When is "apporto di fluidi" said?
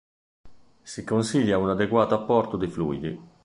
2.15-3.19